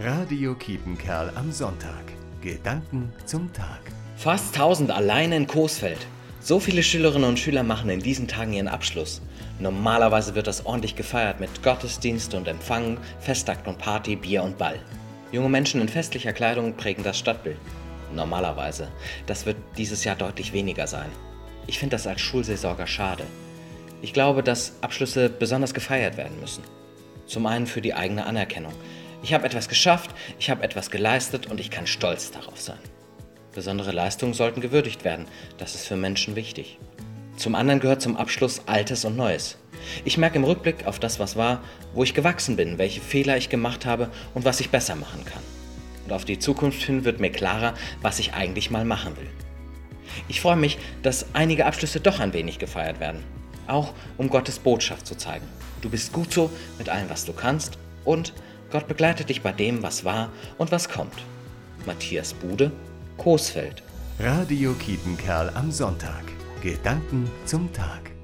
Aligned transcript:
Radio 0.00 0.54
Kiepenkerl 0.54 1.32
am 1.34 1.50
Sonntag. 1.50 2.04
Gedanken 2.40 3.12
zum 3.26 3.52
Tag. 3.52 3.80
Fast 4.16 4.54
1000 4.54 4.92
alleine 4.92 5.34
in 5.34 5.48
Coesfeld. 5.48 5.98
So 6.38 6.60
viele 6.60 6.84
Schülerinnen 6.84 7.28
und 7.28 7.40
Schüler 7.40 7.64
machen 7.64 7.90
in 7.90 7.98
diesen 7.98 8.28
Tagen 8.28 8.52
ihren 8.52 8.68
Abschluss. 8.68 9.20
Normalerweise 9.58 10.36
wird 10.36 10.46
das 10.46 10.64
ordentlich 10.64 10.94
gefeiert 10.94 11.40
mit 11.40 11.64
Gottesdienst 11.64 12.32
und 12.34 12.46
Empfang, 12.46 12.96
Festakt 13.18 13.66
und 13.66 13.78
Party, 13.78 14.14
Bier 14.14 14.44
und 14.44 14.56
Ball. 14.56 14.78
Junge 15.32 15.48
Menschen 15.48 15.80
in 15.80 15.88
festlicher 15.88 16.32
Kleidung 16.32 16.74
prägen 16.74 17.02
das 17.02 17.18
Stadtbild. 17.18 17.58
Normalerweise. 18.14 18.92
Das 19.26 19.46
wird 19.46 19.56
dieses 19.76 20.04
Jahr 20.04 20.14
deutlich 20.14 20.52
weniger 20.52 20.86
sein. 20.86 21.10
Ich 21.66 21.80
finde 21.80 21.96
das 21.96 22.06
als 22.06 22.20
Schulseelsorger 22.20 22.86
schade. 22.86 23.24
Ich 24.00 24.12
glaube, 24.12 24.44
dass 24.44 24.74
Abschlüsse 24.80 25.28
besonders 25.28 25.74
gefeiert 25.74 26.16
werden 26.16 26.38
müssen. 26.38 26.62
Zum 27.26 27.46
einen 27.46 27.66
für 27.66 27.80
die 27.80 27.94
eigene 27.94 28.26
Anerkennung. 28.26 28.72
Ich 29.22 29.34
habe 29.34 29.46
etwas 29.46 29.68
geschafft, 29.68 30.10
ich 30.38 30.50
habe 30.50 30.62
etwas 30.62 30.90
geleistet 30.90 31.46
und 31.46 31.58
ich 31.60 31.70
kann 31.70 31.86
stolz 31.86 32.30
darauf 32.30 32.60
sein. 32.60 32.78
Besondere 33.52 33.90
Leistungen 33.90 34.34
sollten 34.34 34.60
gewürdigt 34.60 35.04
werden, 35.04 35.26
das 35.58 35.74
ist 35.74 35.86
für 35.86 35.96
Menschen 35.96 36.36
wichtig. 36.36 36.78
Zum 37.36 37.54
anderen 37.54 37.80
gehört 37.80 38.02
zum 38.02 38.16
Abschluss 38.16 38.62
Altes 38.66 39.04
und 39.04 39.16
Neues. 39.16 39.58
Ich 40.04 40.18
merke 40.18 40.36
im 40.36 40.44
Rückblick 40.44 40.86
auf 40.86 40.98
das, 40.98 41.18
was 41.18 41.36
war, 41.36 41.62
wo 41.94 42.04
ich 42.04 42.14
gewachsen 42.14 42.56
bin, 42.56 42.78
welche 42.78 43.00
Fehler 43.00 43.36
ich 43.36 43.48
gemacht 43.48 43.86
habe 43.86 44.10
und 44.34 44.44
was 44.44 44.60
ich 44.60 44.70
besser 44.70 44.96
machen 44.96 45.24
kann. 45.24 45.42
Und 46.04 46.12
auf 46.12 46.24
die 46.24 46.38
Zukunft 46.38 46.82
hin 46.82 47.04
wird 47.04 47.20
mir 47.20 47.30
klarer, 47.30 47.74
was 48.02 48.18
ich 48.18 48.34
eigentlich 48.34 48.70
mal 48.70 48.84
machen 48.84 49.16
will. 49.16 49.30
Ich 50.28 50.40
freue 50.40 50.56
mich, 50.56 50.78
dass 51.02 51.26
einige 51.32 51.66
Abschlüsse 51.66 52.00
doch 52.00 52.20
ein 52.20 52.32
wenig 52.32 52.58
gefeiert 52.58 53.00
werden. 53.00 53.22
Auch 53.66 53.92
um 54.16 54.30
Gottes 54.30 54.58
Botschaft 54.58 55.06
zu 55.06 55.16
zeigen. 55.16 55.46
Du 55.80 55.90
bist 55.90 56.12
gut 56.12 56.32
so 56.32 56.50
mit 56.78 56.88
allem, 56.88 57.10
was 57.10 57.24
du 57.24 57.32
kannst 57.32 57.78
und 58.04 58.32
Gott 58.70 58.86
begleitet 58.86 59.28
dich 59.28 59.42
bei 59.42 59.52
dem, 59.52 59.82
was 59.82 60.04
war 60.04 60.30
und 60.58 60.72
was 60.72 60.88
kommt. 60.88 61.14
Matthias 61.86 62.34
Bude, 62.34 62.70
Coesfeld. 63.16 63.82
Radio 64.20 64.74
Kiepenkerl 64.74 65.50
am 65.54 65.70
Sonntag. 65.70 66.24
Gedanken 66.60 67.30
zum 67.44 67.72
Tag. 67.72 68.17